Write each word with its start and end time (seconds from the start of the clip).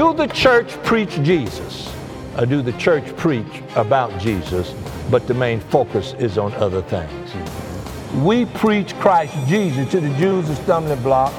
Do 0.00 0.08
the 0.14 0.28
church 0.28 0.70
preach 0.82 1.20
Jesus? 1.20 1.92
Or 2.38 2.46
do 2.46 2.62
the 2.62 2.72
church 2.72 3.14
preach 3.18 3.62
about 3.76 4.18
Jesus, 4.18 4.74
but 5.10 5.26
the 5.26 5.34
main 5.34 5.60
focus 5.60 6.14
is 6.18 6.38
on 6.38 6.54
other 6.54 6.80
things? 6.80 7.30
We 8.24 8.46
preach 8.46 8.94
Christ 8.94 9.34
Jesus 9.46 9.90
to 9.90 10.00
the 10.00 10.08
Jews 10.16 10.48
a 10.48 10.56
stumbling 10.56 11.02
block, 11.02 11.34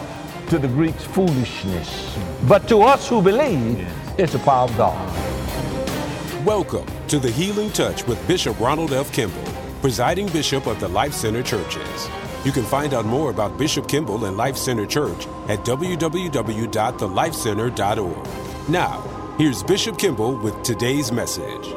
to 0.49 0.59
the 0.59 0.67
Greeks 0.67 1.03
foolishness. 1.03 2.15
But 2.47 2.67
to 2.67 2.83
us 2.83 3.09
who 3.09 3.23
believe, 3.23 3.83
it's 4.19 4.33
the 4.33 4.39
power 4.39 4.65
of 4.65 4.77
God. 4.77 6.45
Welcome 6.45 6.85
to 7.07 7.17
the 7.17 7.31
Healing 7.31 7.71
Touch 7.71 8.05
with 8.05 8.27
Bishop 8.27 8.59
Ronald 8.59 8.93
F. 8.93 9.11
Kimble, 9.11 9.41
presiding 9.81 10.27
bishop 10.27 10.67
of 10.67 10.79
the 10.79 10.87
Life 10.87 11.15
Center 11.15 11.41
Churches. 11.41 12.09
You 12.45 12.51
can 12.51 12.65
find 12.65 12.93
out 12.93 13.05
more 13.05 13.31
about 13.31 13.57
Bishop 13.57 13.87
Kimble 13.87 14.25
and 14.25 14.37
Life 14.37 14.55
Center 14.55 14.85
Church 14.85 15.25
at 15.47 15.65
www.thelifecenter.org. 15.65 18.40
Now, 18.69 19.01
here's 19.37 19.63
Bishop 19.63 19.97
Kimble 19.97 20.37
with 20.37 20.61
today's 20.63 21.11
message. 21.11 21.67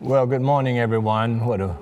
Well, 0.00 0.26
good 0.26 0.40
morning, 0.40 0.78
everyone. 0.78 1.44
What 1.44 1.60
a 1.60 1.76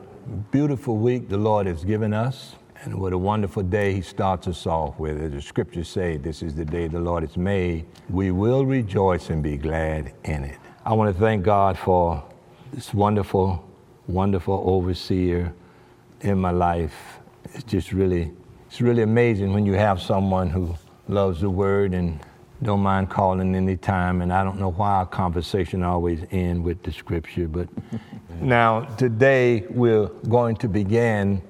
beautiful 0.50 0.96
week 0.96 1.28
the 1.28 1.38
Lord 1.38 1.66
has 1.66 1.84
given 1.84 2.12
us, 2.12 2.56
and 2.82 3.00
what 3.00 3.12
a 3.12 3.18
wonderful 3.18 3.62
day 3.62 3.92
He 3.94 4.02
starts 4.02 4.48
us 4.48 4.66
off 4.66 4.98
with. 4.98 5.20
As 5.20 5.32
the 5.32 5.40
scriptures 5.40 5.88
say, 5.88 6.16
this 6.16 6.42
is 6.42 6.56
the 6.56 6.64
day 6.64 6.88
the 6.88 6.98
Lord 6.98 7.22
has 7.22 7.36
made. 7.36 7.86
We 8.10 8.32
will 8.32 8.66
rejoice 8.66 9.30
and 9.30 9.42
be 9.42 9.56
glad 9.56 10.12
in 10.24 10.44
it. 10.44 10.58
I 10.84 10.94
want 10.94 11.14
to 11.14 11.20
thank 11.20 11.44
God 11.44 11.78
for 11.78 12.24
this 12.72 12.92
wonderful 12.92 13.64
wonderful 14.06 14.62
overseer 14.66 15.54
in 16.20 16.38
my 16.38 16.50
life. 16.50 17.20
It's 17.54 17.64
just 17.64 17.92
really, 17.92 18.32
it's 18.66 18.80
really 18.80 19.02
amazing 19.02 19.52
when 19.52 19.64
you 19.64 19.74
have 19.74 20.00
someone 20.00 20.50
who 20.50 20.74
loves 21.08 21.40
the 21.40 21.50
word 21.50 21.94
and 21.94 22.18
don't 22.62 22.80
mind 22.80 23.10
calling 23.10 23.54
any 23.54 23.76
time. 23.76 24.22
And 24.22 24.32
I 24.32 24.44
don't 24.44 24.58
know 24.58 24.70
why 24.70 24.92
our 24.92 25.06
conversation 25.06 25.82
always 25.82 26.20
end 26.30 26.64
with 26.64 26.82
the 26.82 26.92
scripture, 26.92 27.48
but 27.48 27.68
now 28.40 28.82
today 28.96 29.64
we're 29.70 30.06
going 30.28 30.56
to 30.56 30.68
begin 30.68 31.42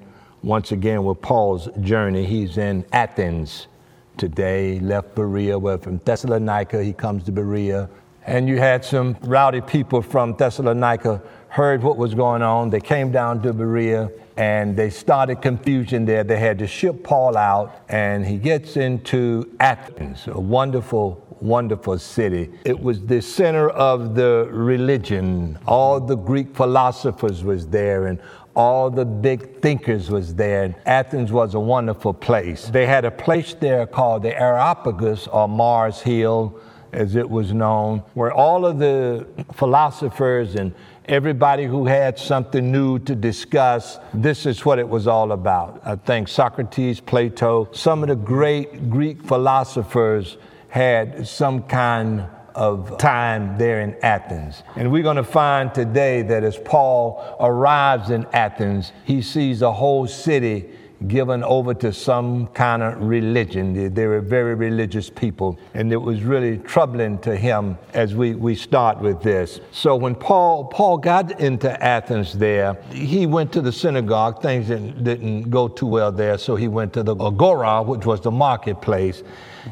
once 0.43 0.71
again 0.71 1.03
with 1.03 1.21
Paul's 1.21 1.69
journey. 1.81 2.25
He's 2.25 2.57
in 2.57 2.85
Athens 2.91 3.67
today. 4.17 4.79
Left 4.79 5.15
Berea. 5.15 5.57
Well, 5.57 5.77
from 5.77 5.97
Thessalonica, 5.99 6.83
he 6.83 6.93
comes 6.93 7.23
to 7.25 7.31
Berea. 7.31 7.89
And 8.27 8.49
you 8.49 8.57
had 8.57 8.83
some 8.83 9.17
rowdy 9.21 9.61
people 9.61 10.01
from 10.01 10.33
Thessalonica 10.33 11.21
heard 11.49 11.83
what 11.83 11.95
was 11.95 12.13
going 12.13 12.41
on. 12.41 12.69
They 12.69 12.81
came 12.81 13.11
down 13.11 13.41
to 13.43 13.53
Berea 13.53 14.09
and 14.35 14.75
they 14.75 14.89
started 14.89 15.41
confusion 15.41 16.05
there. 16.05 16.23
They 16.23 16.39
had 16.39 16.59
to 16.59 16.67
ship 16.67 17.03
Paul 17.03 17.37
out, 17.37 17.83
and 17.87 18.25
he 18.25 18.37
gets 18.37 18.75
into 18.75 19.55
Athens, 19.61 20.27
a 20.27 20.37
wonderful, 20.37 21.25
wonderful 21.39 21.97
city. 21.99 22.51
It 22.65 22.77
was 22.77 23.05
the 23.05 23.21
center 23.21 23.69
of 23.69 24.15
the 24.15 24.49
religion. 24.51 25.57
All 25.65 26.01
the 26.01 26.17
Greek 26.17 26.53
philosophers 26.53 27.45
was 27.45 27.67
there, 27.67 28.07
and 28.07 28.19
all 28.55 28.89
the 28.89 29.05
big 29.05 29.61
thinkers 29.61 30.09
was 30.09 30.35
there. 30.35 30.63
And 30.63 30.75
Athens 30.85 31.31
was 31.31 31.53
a 31.53 31.59
wonderful 31.59 32.13
place. 32.13 32.67
They 32.67 32.85
had 32.85 33.05
a 33.05 33.11
place 33.11 33.53
there 33.53 33.85
called 33.85 34.23
the 34.23 34.37
Areopagus 34.37 35.27
or 35.27 35.47
Mars 35.47 36.01
Hill, 36.01 36.59
as 36.95 37.15
it 37.15 37.29
was 37.29 37.53
known, 37.53 37.99
where 38.13 38.31
all 38.31 38.65
of 38.65 38.79
the 38.79 39.27
philosophers 39.53 40.55
and 40.55 40.73
everybody 41.05 41.65
who 41.65 41.85
had 41.85 42.17
something 42.17 42.71
new 42.71 42.99
to 42.99 43.15
discuss, 43.15 43.99
this 44.13 44.45
is 44.45 44.65
what 44.65 44.79
it 44.79 44.87
was 44.87 45.07
all 45.07 45.31
about. 45.31 45.81
I 45.85 45.95
think 45.95 46.27
Socrates, 46.27 46.99
Plato, 46.99 47.69
some 47.71 48.01
of 48.01 48.09
the 48.09 48.15
great 48.15 48.89
Greek 48.89 49.21
philosophers 49.21 50.37
had 50.69 51.27
some 51.27 51.63
kind 51.63 52.25
of 52.55 52.97
time 52.97 53.57
there 53.57 53.81
in 53.81 53.95
Athens. 54.01 54.63
And 54.77 54.91
we're 54.91 55.03
going 55.03 55.17
to 55.17 55.23
find 55.23 55.73
today 55.73 56.21
that 56.23 56.43
as 56.43 56.57
Paul 56.57 57.35
arrives 57.39 58.09
in 58.09 58.25
Athens, 58.31 58.93
he 59.03 59.21
sees 59.21 59.61
a 59.61 59.71
whole 59.71 60.07
city 60.07 60.69
given 61.07 61.43
over 61.43 61.73
to 61.73 61.91
some 61.91 62.47
kind 62.47 62.81
of 62.81 63.01
religion. 63.01 63.73
They, 63.73 63.87
they, 63.87 64.07
were 64.07 64.21
very 64.21 64.55
religious 64.55 65.09
people, 65.09 65.59
and 65.73 65.91
it 65.91 65.97
was 65.97 66.23
really 66.23 66.57
troubling 66.59 67.19
to 67.19 67.35
him 67.35 67.77
as 67.93 68.15
we, 68.15 68.33
we 68.33 68.55
start 68.55 68.99
with 68.99 69.21
this. 69.21 69.59
So 69.71 69.95
when 69.95 70.15
Paul 70.15 70.65
Paul 70.65 70.97
got 70.97 71.39
into 71.39 71.83
Athens 71.83 72.33
there, 72.33 72.77
he 72.91 73.25
went 73.25 73.51
to 73.53 73.61
the 73.61 73.71
synagogue. 73.71 74.41
Things 74.41 74.67
didn't, 74.67 75.03
didn't 75.03 75.49
go 75.49 75.67
too 75.67 75.87
well 75.87 76.11
there, 76.11 76.37
so 76.37 76.55
he 76.55 76.67
went 76.67 76.93
to 76.93 77.03
the 77.03 77.15
agora, 77.15 77.83
which 77.83 78.05
was 78.05 78.21
the 78.21 78.31
marketplace, 78.31 79.23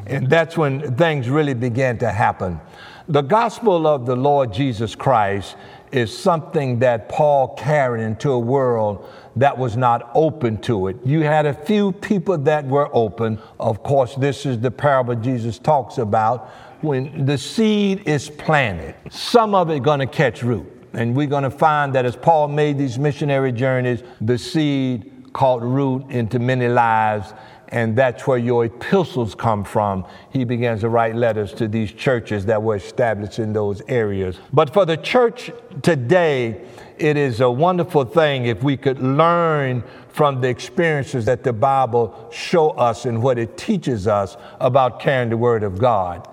and 0.06 0.28
that's 0.28 0.56
when 0.56 0.94
things 0.96 1.28
really 1.28 1.54
began 1.54 1.98
to 1.98 2.10
happen. 2.10 2.60
The 3.08 3.22
gospel 3.22 3.86
of 3.86 4.06
the 4.06 4.16
Lord 4.16 4.52
Jesus 4.52 4.94
Christ 4.94 5.56
is 5.92 6.16
something 6.16 6.80
that 6.80 7.08
Paul 7.08 7.54
carried 7.54 8.02
into 8.02 8.32
a 8.32 8.38
world 8.38 9.08
that 9.36 9.56
was 9.58 9.76
not 9.76 10.10
open 10.14 10.58
to 10.62 10.88
it. 10.88 10.96
You 11.04 11.22
had 11.22 11.46
a 11.46 11.54
few 11.54 11.92
people 11.92 12.38
that 12.38 12.64
were 12.66 12.88
open. 12.94 13.38
Of 13.58 13.82
course, 13.82 14.14
this 14.14 14.46
is 14.46 14.60
the 14.60 14.70
parable 14.70 15.14
Jesus 15.16 15.58
talks 15.58 15.98
about 15.98 16.50
when 16.80 17.24
the 17.24 17.38
seed 17.38 18.06
is 18.06 18.30
planted. 18.30 18.94
Some 19.10 19.54
of 19.54 19.70
it 19.70 19.82
going 19.82 20.00
to 20.00 20.06
catch 20.06 20.42
root. 20.42 20.70
And 20.92 21.16
we're 21.16 21.26
going 21.26 21.42
to 21.42 21.50
find 21.50 21.94
that 21.94 22.04
as 22.04 22.14
Paul 22.14 22.48
made 22.48 22.78
these 22.78 22.98
missionary 22.98 23.50
journeys, 23.50 24.02
the 24.20 24.38
seed 24.38 25.10
caught 25.32 25.62
root 25.62 26.08
into 26.10 26.38
many 26.38 26.68
lives 26.68 27.32
and 27.74 27.96
that's 27.96 28.24
where 28.24 28.38
your 28.38 28.66
epistles 28.66 29.34
come 29.34 29.64
from. 29.64 30.06
He 30.30 30.44
begins 30.44 30.82
to 30.82 30.88
write 30.88 31.16
letters 31.16 31.52
to 31.54 31.66
these 31.66 31.92
churches 31.92 32.46
that 32.46 32.62
were 32.62 32.76
established 32.76 33.40
in 33.40 33.52
those 33.52 33.82
areas. 33.88 34.38
But 34.52 34.72
for 34.72 34.86
the 34.86 34.96
church 34.96 35.50
today, 35.82 36.64
it 36.98 37.16
is 37.16 37.40
a 37.40 37.50
wonderful 37.50 38.04
thing 38.04 38.46
if 38.46 38.62
we 38.62 38.76
could 38.76 39.00
learn 39.00 39.82
from 40.08 40.40
the 40.40 40.48
experiences 40.48 41.24
that 41.24 41.42
the 41.42 41.52
Bible 41.52 42.28
show 42.32 42.70
us 42.70 43.04
and 43.04 43.22
what 43.22 43.38
it 43.38 43.56
teaches 43.56 44.06
us 44.06 44.36
about 44.60 45.00
carrying 45.00 45.30
the 45.30 45.36
word 45.36 45.62
of 45.62 45.78
God. 45.78 46.28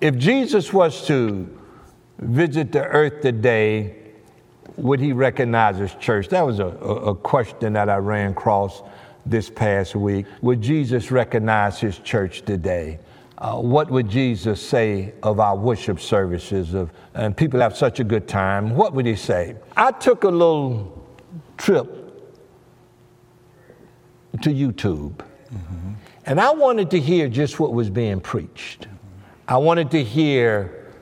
If 0.00 0.16
Jesus 0.16 0.72
was 0.72 1.06
to 1.06 1.48
visit 2.18 2.72
the 2.72 2.84
earth 2.84 3.20
today, 3.20 3.94
would 4.76 5.00
he 5.00 5.12
recognize 5.12 5.76
his 5.76 5.94
church? 5.94 6.28
That 6.28 6.42
was 6.42 6.58
a, 6.58 6.66
a, 6.66 7.14
question 7.14 7.74
that 7.74 7.88
I 7.88 7.96
ran 7.96 8.32
across 8.32 8.82
this 9.26 9.50
past 9.50 9.94
week. 9.94 10.26
Would 10.42 10.62
Jesus 10.62 11.10
recognize 11.10 11.78
his 11.78 11.98
church 11.98 12.42
today? 12.42 12.98
Uh, 13.40 13.56
what 13.56 13.90
would 13.90 14.08
Jesus 14.08 14.60
say 14.60 15.14
of 15.22 15.40
our 15.40 15.56
worship 15.56 15.98
services? 15.98 16.74
Of, 16.74 16.90
and 17.14 17.34
people 17.34 17.60
have 17.60 17.74
such 17.74 17.98
a 17.98 18.04
good 18.04 18.28
time. 18.28 18.76
What 18.76 18.92
would 18.92 19.06
he 19.06 19.16
say? 19.16 19.56
I 19.76 19.92
took 19.92 20.24
a 20.24 20.28
little 20.28 21.06
trip 21.56 21.88
to 24.42 24.50
YouTube, 24.50 25.14
mm-hmm. 25.14 25.92
and 26.26 26.40
I 26.40 26.50
wanted 26.52 26.90
to 26.90 27.00
hear 27.00 27.28
just 27.28 27.58
what 27.58 27.72
was 27.72 27.88
being 27.88 28.20
preached. 28.20 28.88
I 29.48 29.56
wanted 29.56 29.90
to 29.92 30.04
hear 30.04 30.92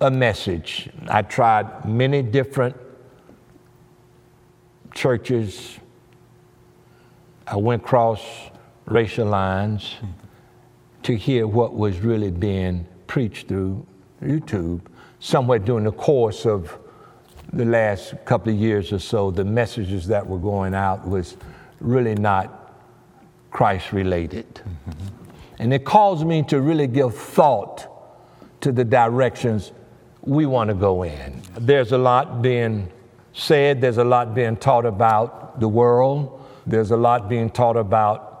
a 0.00 0.10
message. 0.10 0.88
I 1.08 1.22
tried 1.22 1.84
many 1.84 2.22
different 2.22 2.74
churches, 4.94 5.78
I 7.46 7.56
went 7.56 7.82
across 7.82 8.22
racial 8.86 9.26
lines 9.26 9.96
to 11.02 11.16
hear 11.16 11.46
what 11.46 11.74
was 11.74 12.00
really 12.00 12.30
being 12.30 12.86
preached 13.06 13.48
through 13.48 13.86
YouTube. 14.22 14.80
Somewhere 15.20 15.58
during 15.58 15.84
the 15.84 15.92
course 15.92 16.46
of 16.46 16.78
the 17.52 17.64
last 17.64 18.14
couple 18.24 18.52
of 18.52 18.58
years 18.58 18.92
or 18.92 18.98
so, 18.98 19.30
the 19.30 19.44
messages 19.44 20.06
that 20.08 20.26
were 20.26 20.38
going 20.38 20.74
out 20.74 21.06
was 21.06 21.36
really 21.80 22.14
not 22.14 22.72
Christ 23.50 23.92
related. 23.92 24.54
Mm-hmm. 24.54 24.92
And 25.58 25.74
it 25.74 25.84
caused 25.84 26.26
me 26.26 26.42
to 26.44 26.60
really 26.60 26.86
give 26.86 27.16
thought 27.16 27.86
to 28.62 28.72
the 28.72 28.84
directions 28.84 29.72
we 30.22 30.46
want 30.46 30.68
to 30.68 30.74
go 30.74 31.02
in. 31.02 31.42
There's 31.58 31.92
a 31.92 31.98
lot 31.98 32.42
being 32.42 32.90
said, 33.32 33.80
there's 33.80 33.98
a 33.98 34.04
lot 34.04 34.34
being 34.34 34.56
taught 34.56 34.86
about 34.86 35.60
the 35.60 35.68
world 35.68 36.42
there's 36.66 36.90
a 36.90 36.96
lot 36.96 37.28
being 37.28 37.50
taught 37.50 37.76
about 37.76 38.31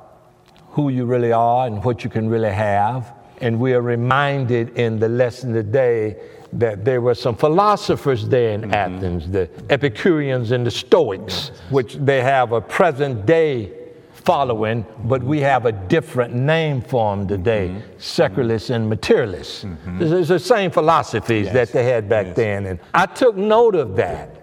who 0.72 0.88
you 0.88 1.04
really 1.04 1.32
are 1.32 1.66
and 1.66 1.84
what 1.84 2.02
you 2.02 2.10
can 2.10 2.28
really 2.28 2.50
have. 2.50 3.14
And 3.40 3.60
we 3.60 3.74
are 3.74 3.82
reminded 3.82 4.76
in 4.78 4.98
the 4.98 5.08
lesson 5.08 5.52
today 5.52 6.16
that 6.54 6.84
there 6.84 7.00
were 7.00 7.14
some 7.14 7.36
philosophers 7.36 8.28
there 8.28 8.52
in 8.52 8.62
mm-hmm. 8.62 8.74
Athens, 8.74 9.30
the 9.30 9.48
Epicureans 9.70 10.50
and 10.50 10.66
the 10.66 10.70
Stoics, 10.70 11.50
which 11.70 11.94
they 11.94 12.20
have 12.20 12.52
a 12.52 12.60
present 12.60 13.26
day 13.26 13.72
following, 14.14 14.86
but 15.04 15.22
we 15.22 15.40
have 15.40 15.66
a 15.66 15.72
different 15.72 16.34
name 16.34 16.80
for 16.80 17.16
them 17.16 17.26
today 17.26 17.68
mm-hmm. 17.68 17.98
secularists 17.98 18.70
and 18.70 18.88
materialists. 18.88 19.64
Mm-hmm. 19.64 20.02
It's, 20.02 20.28
the 20.28 20.38
same 20.38 20.70
philosophies 20.70 21.46
yes. 21.46 21.54
that 21.54 21.72
they 21.72 21.84
had 21.84 22.08
back 22.08 22.26
yes. 22.26 22.36
then. 22.36 22.66
And 22.66 22.80
I 22.94 23.06
took 23.06 23.36
note 23.36 23.74
of 23.74 23.96
that. 23.96 24.38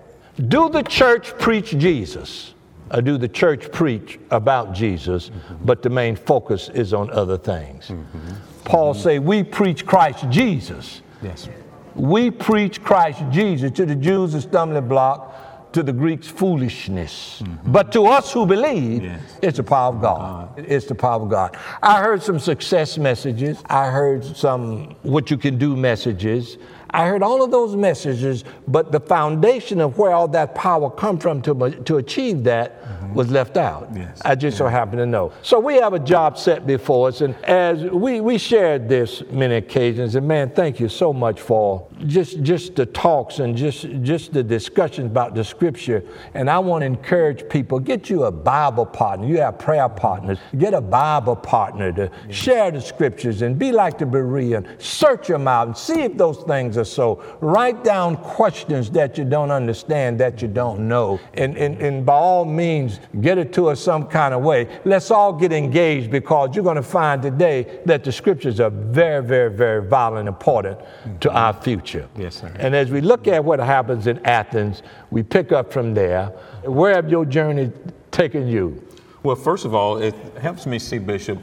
Do 0.49 0.69
the 0.69 0.83
church 0.83 1.37
preach 1.37 1.77
Jesus? 1.77 2.53
Or 2.91 3.01
do 3.01 3.17
the 3.17 3.27
church 3.27 3.71
preach 3.71 4.19
about 4.31 4.73
Jesus, 4.73 5.29
mm-hmm. 5.29 5.65
but 5.65 5.81
the 5.81 5.89
main 5.89 6.15
focus 6.15 6.69
is 6.69 6.93
on 6.93 7.09
other 7.11 7.37
things. 7.37 7.87
Mm-hmm. 7.87 8.33
Paul 8.65 8.93
mm-hmm. 8.93 9.01
say, 9.01 9.19
we 9.19 9.43
preach 9.43 9.85
Christ 9.85 10.25
Jesus. 10.29 11.01
Yes. 11.21 11.49
We 11.95 12.31
preach 12.31 12.83
Christ 12.83 13.21
Jesus 13.31 13.71
to 13.71 13.85
the 13.85 13.95
Jews 13.95 14.33
a 14.33 14.41
stumbling 14.41 14.87
block, 14.87 15.71
to 15.73 15.83
the 15.83 15.93
Greeks 15.93 16.27
foolishness. 16.27 17.43
Mm-hmm. 17.43 17.71
But 17.71 17.91
to 17.91 18.07
us 18.07 18.31
who 18.33 18.45
believe, 18.45 19.03
yes. 19.03 19.21
it's 19.41 19.57
the 19.57 19.63
power 19.63 19.93
of 19.93 20.01
God. 20.01 20.55
God. 20.55 20.65
It's 20.67 20.85
the 20.87 20.95
power 20.95 21.21
of 21.21 21.29
God. 21.29 21.57
I 21.83 22.01
heard 22.01 22.23
some 22.23 22.39
success 22.39 22.97
messages. 22.97 23.61
I 23.67 23.91
heard 23.91 24.25
some 24.25 24.95
what 25.03 25.29
you 25.29 25.37
can 25.37 25.57
do 25.57 25.75
messages. 25.75 26.57
I 26.91 27.07
heard 27.07 27.21
all 27.21 27.43
of 27.43 27.51
those 27.51 27.75
messages, 27.75 28.43
but 28.67 28.91
the 28.91 28.99
foundation 28.99 29.79
of 29.79 29.97
where 29.97 30.11
all 30.11 30.27
that 30.29 30.55
power 30.55 30.89
come 30.89 31.19
from 31.19 31.41
to, 31.43 31.71
to 31.85 31.97
achieve 31.97 32.43
that 32.45 32.83
mm-hmm. 32.83 33.13
was 33.13 33.29
left 33.29 33.57
out. 33.57 33.89
Yes. 33.93 34.21
I 34.25 34.35
just 34.35 34.55
yeah. 34.55 34.59
so 34.59 34.67
happen 34.67 34.97
to 34.97 35.05
know. 35.05 35.31
So 35.43 35.59
we 35.59 35.75
have 35.75 35.93
a 35.93 35.99
job 35.99 36.37
set 36.37 36.65
before 36.65 37.09
us, 37.09 37.21
and 37.21 37.35
as 37.45 37.83
we, 37.83 38.21
we 38.21 38.37
shared 38.37 38.89
this 38.89 39.21
many 39.29 39.55
occasions, 39.55 40.15
and 40.15 40.27
man, 40.27 40.49
thank 40.49 40.79
you 40.79 40.89
so 40.89 41.13
much 41.13 41.39
for 41.41 41.87
just 42.07 42.41
just 42.41 42.75
the 42.75 42.85
talks 42.85 43.39
and 43.39 43.55
just 43.55 43.87
just 44.01 44.33
the 44.33 44.43
discussions 44.43 45.11
about 45.11 45.35
the 45.35 45.43
scripture. 45.43 46.03
And 46.33 46.49
I 46.49 46.59
want 46.59 46.81
to 46.81 46.85
encourage 46.87 47.47
people: 47.49 47.79
get 47.79 48.09
you 48.09 48.23
a 48.23 48.31
Bible 48.31 48.85
partner. 48.85 49.27
You 49.27 49.37
have 49.39 49.59
prayer 49.59 49.89
partners. 49.89 50.39
Get 50.57 50.73
a 50.73 50.81
Bible 50.81 51.35
partner 51.35 51.91
to 51.91 52.03
yeah. 52.03 52.33
share 52.33 52.71
the 52.71 52.81
scriptures 52.81 53.41
and 53.41 53.59
be 53.59 53.71
like 53.71 53.97
the 53.97 54.05
Berean. 54.05 54.81
Search 54.81 55.27
them 55.27 55.47
out 55.47 55.67
and 55.67 55.77
see 55.77 56.01
if 56.01 56.17
those 56.17 56.39
things 56.43 56.77
or 56.79 56.85
so. 56.85 57.23
Write 57.41 57.83
down 57.83 58.17
questions 58.17 58.89
that 58.91 59.17
you 59.17 59.25
don't 59.25 59.51
understand, 59.51 60.19
that 60.19 60.41
you 60.41 60.47
don't 60.47 60.87
know, 60.87 61.19
and, 61.35 61.57
and, 61.57 61.79
and 61.79 62.05
by 62.05 62.13
all 62.13 62.45
means, 62.45 62.99
get 63.21 63.37
it 63.37 63.53
to 63.53 63.67
us 63.67 63.79
some 63.79 64.07
kind 64.07 64.33
of 64.33 64.41
way. 64.41 64.79
Let's 64.85 65.11
all 65.11 65.33
get 65.33 65.53
engaged 65.53 66.09
because 66.09 66.55
you're 66.55 66.63
going 66.63 66.77
to 66.77 66.81
find 66.81 67.21
today 67.21 67.81
that 67.85 68.03
the 68.03 68.11
scriptures 68.11 68.59
are 68.59 68.71
very, 68.71 69.23
very, 69.23 69.51
very 69.51 69.87
vital 69.87 70.17
and 70.17 70.27
important 70.27 70.79
mm-hmm. 70.79 71.19
to 71.19 71.31
our 71.31 71.53
future. 71.53 72.07
Yes, 72.17 72.37
sir. 72.37 72.51
And 72.57 72.73
as 72.75 72.89
we 72.89 73.01
look 73.01 73.27
at 73.27 73.43
what 73.43 73.59
happens 73.59 74.07
in 74.07 74.25
Athens, 74.25 74.81
we 75.11 75.21
pick 75.21 75.51
up 75.51 75.71
from 75.71 75.93
there. 75.93 76.27
Where 76.63 76.95
have 76.95 77.09
your 77.09 77.25
journey 77.25 77.71
taken 78.11 78.47
you? 78.47 78.81
Well, 79.21 79.35
first 79.35 79.65
of 79.65 79.75
all, 79.75 79.97
it 79.97 80.15
helps 80.41 80.65
me 80.65 80.79
see, 80.79 80.97
Bishop, 80.97 81.39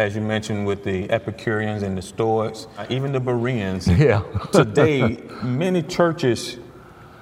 as 0.00 0.14
you 0.14 0.22
mentioned, 0.22 0.66
with 0.66 0.82
the 0.82 1.10
Epicureans 1.10 1.82
and 1.82 1.96
the 1.96 2.02
Stoics, 2.02 2.66
even 2.88 3.12
the 3.12 3.20
Bereans. 3.20 3.86
Yeah. 4.00 4.22
today, 4.50 5.18
many 5.42 5.82
churches 5.82 6.56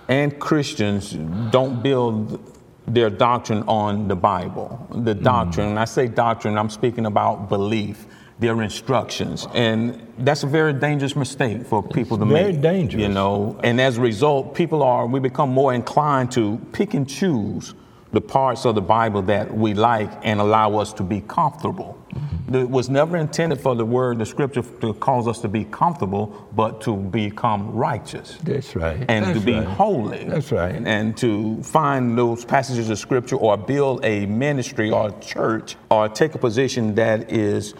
and 0.06 0.38
Christians 0.38 1.12
don't 1.50 1.82
build 1.82 2.40
their 2.86 3.10
doctrine 3.10 3.64
on 3.66 4.06
the 4.06 4.14
Bible. 4.14 4.86
The 4.90 5.14
mm. 5.14 5.22
doctrine, 5.22 5.74
mm. 5.74 5.78
I 5.78 5.86
say 5.86 6.06
doctrine, 6.06 6.56
I'm 6.56 6.70
speaking 6.70 7.06
about 7.06 7.48
belief, 7.48 8.06
their 8.38 8.62
instructions. 8.62 9.48
And 9.54 10.06
that's 10.18 10.44
a 10.44 10.46
very 10.46 10.72
dangerous 10.72 11.16
mistake 11.16 11.66
for 11.66 11.82
people 11.82 12.16
it's 12.16 12.26
to 12.26 12.32
very 12.32 12.52
make. 12.52 12.60
Very 12.60 12.76
dangerous. 12.76 13.02
You 13.02 13.08
know, 13.08 13.58
and 13.64 13.80
as 13.80 13.98
a 13.98 14.00
result, 14.00 14.54
people 14.54 14.84
are, 14.84 15.04
we 15.06 15.18
become 15.18 15.50
more 15.50 15.74
inclined 15.74 16.30
to 16.32 16.58
pick 16.72 16.94
and 16.94 17.08
choose 17.08 17.74
the 18.12 18.20
parts 18.20 18.64
of 18.64 18.74
the 18.74 18.80
Bible 18.80 19.22
that 19.22 19.54
we 19.54 19.74
like 19.74 20.10
and 20.22 20.40
allow 20.40 20.78
us 20.78 20.92
to 20.94 21.02
be 21.02 21.20
comfortable. 21.20 21.98
Mm-hmm. 22.14 22.54
It 22.54 22.70
was 22.70 22.88
never 22.88 23.18
intended 23.18 23.60
for 23.60 23.74
the 23.74 23.84
word, 23.84 24.18
the 24.18 24.24
scripture, 24.24 24.62
to 24.62 24.94
cause 24.94 25.28
us 25.28 25.40
to 25.40 25.48
be 25.48 25.64
comfortable, 25.64 26.48
but 26.54 26.80
to 26.82 26.96
become 26.96 27.70
righteous. 27.72 28.38
That's 28.42 28.74
right. 28.74 29.04
And 29.08 29.26
That's 29.26 29.38
to 29.38 29.44
be 29.44 29.54
right. 29.54 29.64
holy. 29.66 30.24
That's 30.24 30.50
right. 30.50 30.74
And 30.74 31.16
to 31.18 31.62
find 31.62 32.16
those 32.16 32.46
passages 32.46 32.88
of 32.88 32.98
scripture 32.98 33.36
or 33.36 33.58
build 33.58 34.04
a 34.04 34.24
ministry 34.24 34.90
or 34.90 35.08
a 35.08 35.20
church 35.20 35.76
or 35.90 36.08
take 36.08 36.34
a 36.34 36.38
position 36.38 36.94
that 36.94 37.30
is 37.30 37.74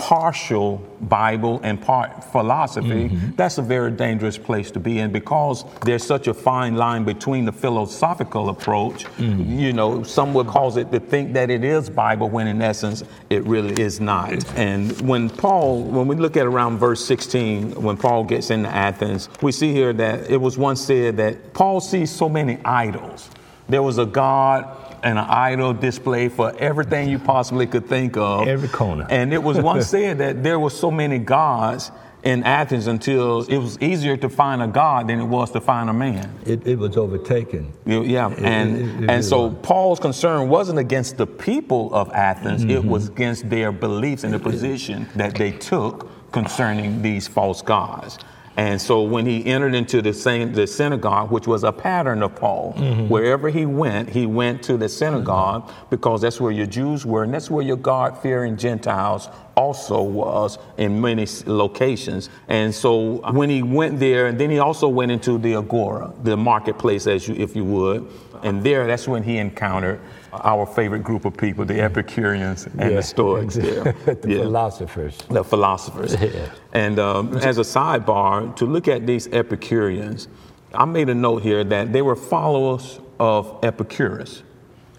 partial 0.00 0.78
Bible 1.02 1.60
and 1.62 1.80
part 1.80 2.24
philosophy, 2.24 3.08
mm-hmm. 3.08 3.36
that's 3.36 3.58
a 3.58 3.62
very 3.62 3.90
dangerous 3.90 4.38
place 4.38 4.70
to 4.70 4.80
be 4.80 4.98
in 4.98 5.12
because 5.12 5.64
there's 5.84 6.02
such 6.02 6.26
a 6.26 6.32
fine 6.32 6.74
line 6.74 7.04
between 7.04 7.44
the 7.44 7.52
philosophical 7.52 8.48
approach. 8.48 9.04
Mm-hmm. 9.04 9.58
You 9.58 9.74
know, 9.74 10.02
some 10.02 10.32
would 10.34 10.46
cause 10.46 10.78
it 10.78 10.90
to 10.92 11.00
think 11.00 11.34
that 11.34 11.50
it 11.50 11.64
is 11.64 11.90
Bible 11.90 12.30
when 12.30 12.46
in 12.46 12.62
essence 12.62 13.04
it 13.28 13.44
really 13.44 13.80
is 13.80 14.00
not. 14.00 14.32
And 14.56 14.98
when 15.02 15.28
Paul, 15.28 15.82
when 15.82 16.08
we 16.08 16.16
look 16.16 16.36
at 16.38 16.46
around 16.46 16.78
verse 16.78 17.04
16, 17.04 17.82
when 17.82 17.98
Paul 17.98 18.24
gets 18.24 18.48
into 18.50 18.70
Athens, 18.70 19.28
we 19.42 19.52
see 19.52 19.72
here 19.72 19.92
that 19.92 20.30
it 20.30 20.40
was 20.40 20.56
once 20.56 20.80
said 20.80 21.18
that 21.18 21.52
Paul 21.52 21.80
sees 21.80 22.10
so 22.10 22.28
many 22.28 22.58
idols. 22.64 23.28
There 23.70 23.82
was 23.82 23.98
a 23.98 24.06
God 24.06 24.76
and 25.02 25.18
an 25.18 25.24
idol 25.24 25.72
display 25.72 26.28
for 26.28 26.54
everything 26.58 27.08
you 27.08 27.18
possibly 27.18 27.66
could 27.66 27.86
think 27.86 28.16
of. 28.16 28.48
Every 28.48 28.68
corner. 28.68 29.06
And 29.08 29.32
it 29.32 29.42
was 29.42 29.58
once 29.58 29.86
said 29.96 30.18
that 30.18 30.42
there 30.42 30.58
were 30.58 30.70
so 30.70 30.90
many 30.90 31.18
gods 31.18 31.90
in 32.22 32.42
Athens 32.44 32.86
until 32.86 33.42
it 33.42 33.56
was 33.56 33.80
easier 33.80 34.16
to 34.18 34.28
find 34.28 34.62
a 34.62 34.66
God 34.66 35.08
than 35.08 35.20
it 35.20 35.24
was 35.24 35.50
to 35.52 35.60
find 35.60 35.88
a 35.88 35.92
man. 35.92 36.38
It, 36.44 36.66
it 36.66 36.78
was 36.78 36.96
overtaken. 36.96 37.72
Yeah, 37.86 38.28
and 38.28 38.76
it, 38.76 39.04
it, 39.04 39.10
and 39.10 39.24
so 39.24 39.46
was. 39.46 39.56
Paul's 39.62 40.00
concern 40.00 40.48
wasn't 40.48 40.78
against 40.78 41.16
the 41.16 41.26
people 41.26 41.92
of 41.94 42.12
Athens; 42.12 42.62
mm-hmm. 42.62 42.70
it 42.72 42.84
was 42.84 43.08
against 43.08 43.48
their 43.48 43.72
beliefs 43.72 44.24
and 44.24 44.34
the 44.34 44.38
position 44.38 45.08
that 45.16 45.34
they 45.34 45.52
took 45.52 46.10
concerning 46.32 47.00
these 47.02 47.26
false 47.26 47.62
gods. 47.62 48.18
And 48.56 48.80
so 48.80 49.02
when 49.02 49.26
he 49.26 49.46
entered 49.46 49.74
into 49.74 50.02
the, 50.02 50.12
same, 50.12 50.52
the 50.52 50.66
synagogue, 50.66 51.30
which 51.30 51.46
was 51.46 51.64
a 51.64 51.72
pattern 51.72 52.22
of 52.22 52.34
Paul, 52.34 52.74
mm-hmm. 52.76 53.08
wherever 53.08 53.48
he 53.48 53.64
went, 53.64 54.10
he 54.10 54.26
went 54.26 54.62
to 54.64 54.76
the 54.76 54.88
synagogue 54.88 55.66
mm-hmm. 55.66 55.86
because 55.88 56.20
that's 56.20 56.40
where 56.40 56.52
your 56.52 56.66
Jews 56.66 57.06
were, 57.06 57.22
and 57.22 57.32
that's 57.32 57.50
where 57.50 57.64
your 57.64 57.76
God 57.76 58.18
fearing 58.18 58.56
Gentiles 58.56 59.28
also 59.56 60.02
was 60.02 60.58
in 60.78 61.00
many 61.00 61.26
locations. 61.46 62.28
And 62.48 62.74
so 62.74 63.18
when 63.30 63.50
he 63.50 63.62
went 63.62 64.00
there, 64.00 64.26
and 64.26 64.38
then 64.38 64.50
he 64.50 64.58
also 64.58 64.88
went 64.88 65.12
into 65.12 65.38
the 65.38 65.54
agora, 65.54 66.12
the 66.22 66.36
marketplace, 66.36 67.06
as 67.06 67.28
you, 67.28 67.34
if 67.36 67.54
you 67.54 67.64
would. 67.64 68.10
And 68.42 68.64
there, 68.64 68.86
that's 68.86 69.06
when 69.06 69.22
he 69.22 69.38
encountered 69.38 70.00
our 70.32 70.66
favorite 70.66 71.02
group 71.02 71.24
of 71.24 71.36
people, 71.36 71.64
the 71.64 71.80
Epicureans 71.80 72.66
and 72.66 72.80
yeah. 72.80 72.88
the 72.96 73.02
Stoics. 73.02 73.54
The 73.54 74.18
yeah. 74.26 74.42
philosophers. 74.42 75.18
The 75.28 75.44
philosophers. 75.44 76.16
Yeah. 76.20 76.50
And 76.72 76.98
um, 76.98 77.36
as 77.38 77.58
a 77.58 77.62
sidebar, 77.62 78.54
to 78.56 78.66
look 78.66 78.86
at 78.86 79.06
these 79.06 79.26
Epicureans, 79.28 80.28
I 80.72 80.84
made 80.84 81.08
a 81.08 81.14
note 81.14 81.42
here 81.42 81.64
that 81.64 81.92
they 81.92 82.02
were 82.02 82.14
followers 82.14 83.00
of 83.18 83.58
Epicurus, 83.64 84.42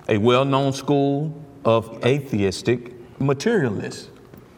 a 0.09 0.17
well 0.17 0.43
known 0.43 0.73
school 0.73 1.33
of 1.63 2.05
atheistic 2.05 2.93
materialists. 3.19 4.09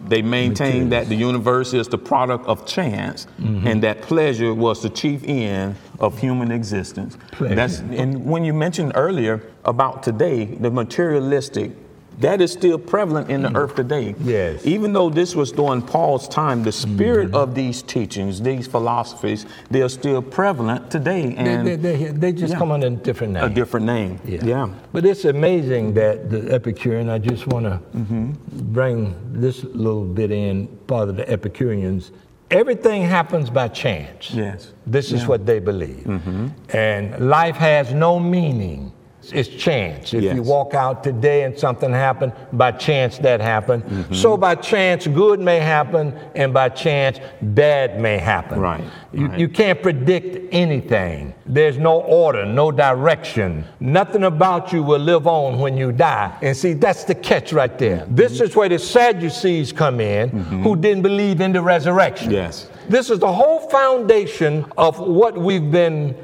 They 0.08 0.22
maintained 0.22 0.92
that 0.92 1.08
the 1.08 1.16
universe 1.16 1.74
is 1.74 1.88
the 1.88 1.98
product 1.98 2.46
of 2.46 2.66
chance 2.66 3.26
mm-hmm. 3.40 3.68
and 3.68 3.84
that 3.84 4.02
pleasure 4.02 4.54
was 4.54 4.82
the 4.82 4.90
chief 4.90 5.24
end 5.24 5.76
of 6.04 6.20
human 6.20 6.52
existence. 6.52 7.18
Pleasure. 7.32 7.56
That's, 7.56 7.80
and 7.80 8.26
when 8.26 8.44
you 8.44 8.54
mentioned 8.54 8.92
earlier 8.96 9.42
about 9.64 10.04
today, 10.04 10.46
the 10.46 10.70
materialistic 10.70 11.72
that 12.20 12.42
is 12.42 12.52
still 12.52 12.78
prevalent 12.78 13.32
in 13.32 13.42
the 13.42 13.50
mm. 13.50 13.56
earth 13.56 13.76
today. 13.76 14.14
Yes. 14.20 14.66
Even 14.66 14.94
though 14.94 15.10
this 15.10 15.36
was 15.36 15.52
during 15.52 15.82
Paul's 15.82 16.28
time, 16.28 16.62
the 16.62 16.72
spirit 16.72 17.32
mm. 17.32 17.36
of 17.36 17.56
these 17.56 17.82
teachings, 17.82 18.40
these 18.40 18.68
philosophies, 18.68 19.48
they 19.72 19.82
are 19.82 19.90
still 19.90 20.22
prevalent 20.22 20.92
today. 20.92 21.34
And 21.36 21.68
they, 21.68 21.76
they, 21.76 21.96
they, 21.96 22.12
they 22.12 22.32
just 22.32 22.54
yeah. 22.54 22.60
come 22.60 22.72
under 22.72 22.88
a 22.88 22.92
different 22.92 23.34
name. 23.34 23.44
A 23.44 23.50
different 23.50 23.86
name. 23.86 24.20
Yeah. 24.26 24.46
yeah. 24.46 24.70
But 24.92 25.06
it's 25.06 25.26
amazing 25.26 25.96
that 25.96 26.30
the 26.30 26.52
Epicurean, 26.52 27.10
I 27.10 27.18
just 27.18 27.48
want 27.48 27.66
to 27.66 27.82
mm-hmm. 27.98 28.34
bring 28.72 29.16
this 29.34 29.64
little 29.64 30.06
bit 30.06 30.32
in, 30.32 30.68
part 30.86 31.10
of 31.10 31.16
the 31.16 31.28
Epicureans. 31.28 32.12
Everything 32.52 33.04
happens 33.04 33.50
by 33.50 33.68
chance. 33.68 34.32
Yes. 34.32 34.74
This 34.86 35.12
is 35.12 35.26
what 35.26 35.46
they 35.46 35.60
believe. 35.60 36.04
Mm-hmm. 36.04 36.48
And 36.70 37.30
life 37.30 37.56
has 37.56 37.94
no 37.94 38.20
meaning 38.20 38.92
it's 39.32 39.50
chance. 39.50 40.14
If 40.14 40.24
yes. 40.24 40.36
you 40.36 40.44
walk 40.44 40.74
out 40.74 41.04
today 41.04 41.44
and 41.44 41.58
something 41.58 41.92
happened, 41.92 42.34
by 42.52 42.72
chance 42.72 43.18
that 43.20 43.40
happened. 43.40 43.84
Mm-hmm. 43.84 44.14
So 44.14 44.36
by 44.38 44.56
chance, 44.56 45.08
good 45.08 45.40
may 45.40 45.60
happen, 45.60 46.14
and 46.36 46.54
by 46.54 46.70
chance, 46.70 47.20
bad 47.42 48.00
may 48.00 48.18
happen. 48.18 48.60
Right. 48.60 48.84
You, 49.14 49.28
right. 49.28 49.40
you 49.40 49.48
can't 49.48 49.82
predict 49.82 50.54
anything. 50.54 51.34
There's 51.46 51.78
no 51.78 52.02
order, 52.02 52.46
no 52.46 52.72
direction. 52.72 53.66
Nothing 53.80 54.24
about 54.24 54.74
you 54.74 54.84
will 54.84 55.00
live 55.00 55.28
on 55.28 55.60
when 55.60 55.78
you 55.78 55.92
die. 55.92 56.38
And 56.42 56.56
see, 56.56 56.74
that's 56.74 57.04
the 57.04 57.16
catch 57.16 57.54
right 57.54 57.78
there. 57.78 58.00
Mm-hmm. 58.00 58.16
This 58.16 58.42
is 58.42 58.56
where 58.56 58.70
the 58.70 58.80
Sadducees 58.80 59.72
come 59.72 60.00
in, 60.00 60.32
mm-hmm. 60.32 60.64
who 60.64 60.76
didn't 60.76 61.04
believe 61.04 61.42
in 61.42 61.54
the 61.54 61.62
resurrection. 61.62 62.32
Yes. 62.32 62.70
This 62.90 63.10
is 63.10 63.20
the 63.20 63.32
whole 63.32 63.70
foundation 63.70 64.66
of 64.78 65.00
what 65.00 65.38
we've 65.38 65.72
been 65.72 66.16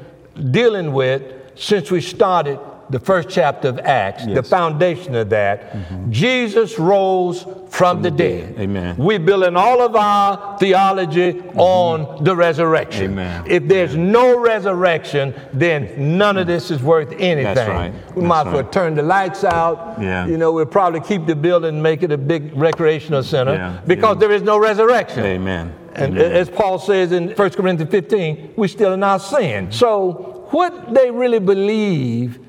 dealing 0.50 0.92
with 0.92 1.22
since 1.54 1.90
we 1.90 2.00
started 2.00 2.58
the 2.90 3.00
first 3.00 3.28
chapter 3.28 3.68
of 3.68 3.78
Acts, 3.78 4.26
the 4.26 4.42
foundation 4.42 5.14
of 5.14 5.30
that, 5.30 5.72
mm-hmm. 5.72 6.10
Jesus 6.10 6.78
rose 6.78 7.46
from, 7.68 8.02
the, 8.02 8.10
dead. 8.10 8.58
Amen. 8.58 8.96
We're 8.96 9.20
building 9.20 9.56
all 9.56 9.80
of 9.80 9.94
our 9.94 10.58
theology 10.58 11.34
mm-hmm. 11.34 11.58
on 11.58 12.24
the 12.24 12.34
resurrection. 12.34 13.12
Amen. 13.12 13.44
If 13.46 13.68
there's 13.68 13.96
no 13.96 14.38
resurrection, 14.38 15.34
then 15.52 16.18
none 16.18 16.36
of 16.36 16.44
mm. 16.44 16.48
this 16.48 16.70
is 16.70 16.82
worth 16.82 17.12
anything. 17.12 17.68
right. 17.68 17.92
We 17.92 18.22
That's 18.22 18.26
might 18.26 18.46
as 18.48 18.52
well 18.52 18.62
right. 18.62 18.72
turn 18.72 18.94
the 18.94 19.02
lights 19.02 19.44
out. 19.44 20.00
Yeah. 20.00 20.26
You 20.26 20.36
know, 20.36 20.52
we'll 20.52 20.66
probably 20.66 21.00
keep 21.00 21.26
the 21.26 21.36
building, 21.36 21.74
and 21.74 21.82
make 21.82 22.02
it 22.02 22.10
a 22.10 22.18
big 22.18 22.56
recreational 22.56 23.22
center 23.22 23.54
Yeah, 23.54 23.80
because 23.86 24.16
yeah. 24.16 24.20
there 24.20 24.32
is 24.32 24.42
no 24.42 24.58
resurrection. 24.58 25.24
Amen. 25.24 25.74
And 25.94 26.18
Amen. 26.18 26.32
as 26.32 26.48
Paul 26.48 26.78
says 26.78 27.12
in 27.12 27.30
1 27.30 27.50
Corinthians 27.50 27.90
15, 27.90 28.54
we're 28.56 28.68
still 28.68 28.92
in 28.92 29.02
our 29.02 29.18
sin. 29.18 29.70
So, 29.70 30.48
what 30.50 30.94
they 30.94 31.10
really 31.10 31.38
believe 31.38 32.39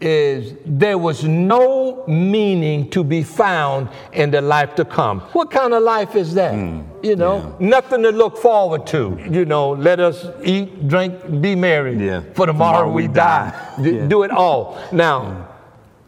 is 0.00 0.54
there 0.64 0.96
was 0.98 1.24
no 1.24 2.04
meaning 2.06 2.88
to 2.90 3.04
be 3.04 3.22
found 3.22 3.88
in 4.12 4.30
the 4.30 4.40
life 4.40 4.74
to 4.76 4.84
come. 4.84 5.20
What 5.32 5.50
kind 5.50 5.74
of 5.74 5.82
life 5.82 6.16
is 6.16 6.34
that? 6.34 6.54
Hmm. 6.54 6.80
you 7.02 7.16
know, 7.16 7.56
nothing 7.60 8.02
to 8.02 8.10
look 8.10 8.36
forward 8.38 8.86
to. 8.88 9.18
You 9.30 9.44
know, 9.44 9.70
let 9.70 10.00
us 10.00 10.26
eat, 10.44 10.88
drink, 10.88 11.40
be 11.40 11.54
merry. 11.54 11.96
Yeah. 11.96 12.22
For 12.34 12.46
tomorrow, 12.46 12.90
we, 12.90 13.08
die. 13.08 13.52
D- 13.82 13.90
Yeah. 13.96 14.06
Do 14.06 14.22
it 14.22 14.30
all. 14.30 14.78
Now, 14.92 15.48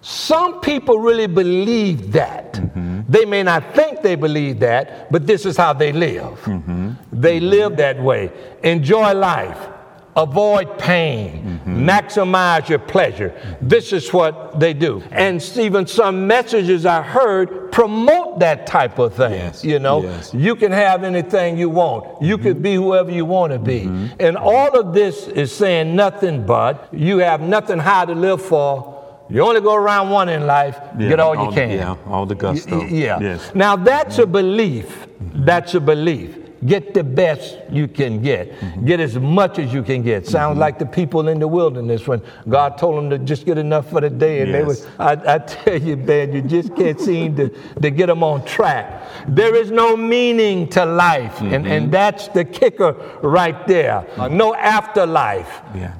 some 0.02 0.60
people 0.60 0.98
really 0.98 1.26
believe 1.26 2.12
that. 2.12 2.54
Mm-hmm. 2.54 3.00
They 3.08 3.24
may 3.24 3.42
not 3.42 3.74
think 3.74 4.02
they 4.02 4.14
believe 4.16 4.60
that, 4.60 5.10
but 5.12 5.26
this 5.26 5.46
is 5.46 5.56
how 5.56 5.72
they 5.72 5.92
live. 5.92 6.38
Mm-hmm. 6.42 6.92
They 7.12 7.40
live 7.40 7.76
that 7.76 8.02
way. 8.02 8.30
Enjoy 8.62 9.12
life. 9.14 9.58
Avoid 10.14 10.78
pain. 10.78 11.60
Mm-hmm. 11.64 11.88
Maximize 11.88 12.68
your 12.68 12.78
pleasure. 12.78 13.32
This 13.62 13.92
is 13.94 14.12
what 14.12 14.60
they 14.60 14.74
do. 14.74 15.02
And 15.10 15.42
even 15.56 15.86
some 15.86 16.26
messages 16.26 16.84
I 16.84 17.00
heard 17.00 17.72
promote 17.72 18.40
that 18.40 18.66
type 18.66 18.98
of 18.98 19.14
thing. 19.14 19.32
Yes, 19.32 19.64
You 19.64 19.78
know, 19.78 20.02
yes. 20.02 20.34
you 20.34 20.54
can 20.54 20.70
have 20.70 21.02
anything 21.04 21.56
you 21.56 21.70
want. 21.70 22.20
You 22.20 22.36
could 22.36 22.56
mm-hmm. 22.56 22.62
be 22.62 22.74
whoever 22.74 23.10
you 23.10 23.24
want 23.24 23.54
to 23.54 23.58
be. 23.58 23.84
Mm-hmm. 23.86 24.06
And 24.20 24.36
all 24.36 24.78
of 24.78 24.92
this 24.92 25.28
is 25.28 25.50
saying 25.50 25.96
nothing 25.96 26.44
but 26.44 26.88
you 26.92 27.18
have 27.18 27.40
nothing 27.40 27.78
high 27.78 28.04
to 28.04 28.14
live 28.14 28.42
for. 28.42 28.92
You 29.30 29.40
only 29.40 29.62
go 29.62 29.74
around 29.74 30.10
one 30.10 30.28
in 30.28 30.46
life, 30.46 30.78
Yeah, 30.98 31.08
get 31.08 31.20
all 31.20 31.34
you 31.34 31.50
can. 31.52 31.70
yeah, 31.70 31.96
all 32.06 32.26
the 32.26 32.34
gusto. 32.34 32.80
Y- 32.80 32.84
y- 32.84 32.90
Yeah. 32.90 33.18
Yes. 33.18 33.50
Now 33.54 33.76
that's 33.76 34.18
a 34.18 34.26
belief. 34.26 35.06
That's 35.34 35.74
a 35.74 35.80
belief. 35.80 36.36
Get 36.66 36.94
the 36.94 37.02
best 37.02 37.58
you 37.70 37.88
can 37.88 38.22
get. 38.22 38.52
Mm-hmm. 38.52 38.86
Get 38.86 39.00
as 39.00 39.18
much 39.18 39.58
as 39.58 39.72
you 39.72 39.82
can 39.82 40.02
get. 40.02 40.26
Sounds 40.26 40.52
mm-hmm. 40.52 40.60
like 40.60 40.78
the 40.78 40.86
people 40.86 41.28
in 41.28 41.40
the 41.40 41.48
wilderness 41.48 42.06
when 42.06 42.22
God 42.48 42.78
told 42.78 42.98
them 42.98 43.10
to 43.10 43.18
just 43.18 43.44
get 43.46 43.58
enough 43.58 43.90
for 43.90 44.00
the 44.00 44.10
day. 44.10 44.42
And 44.42 44.54
they 44.54 44.62
was, 44.62 44.86
I, 44.98 45.12
I 45.34 45.38
tell 45.38 45.80
you, 45.80 45.96
man, 45.96 46.32
you 46.32 46.42
just 46.42 46.74
can't 46.76 47.00
seem 47.08 47.34
to, 47.36 47.48
to 47.80 47.90
get 47.90 48.06
them 48.06 48.22
on 48.22 48.44
track. 48.44 49.08
There 49.26 49.56
is 49.56 49.70
no 49.70 49.96
meaning 49.96 50.68
to 50.70 50.84
life. 50.84 51.40
And, 51.40 51.64
mm-hmm. 51.64 51.66
and 51.66 51.92
that's 51.92 52.28
the 52.28 52.44
kicker 52.44 52.92
right 53.22 53.66
there. 53.66 54.06
Uh, 54.16 54.28
no 54.28 54.54
afterlife. 54.54 55.62
Yeah. 55.74 55.94